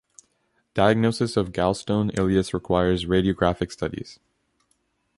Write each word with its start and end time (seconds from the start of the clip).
Diagnosis 0.73 1.37
of 1.37 1.51
gallstone 1.51 2.09
ileus 2.15 2.55
requires 2.55 3.05
radiographic 3.05 3.71
studies. 3.71 4.17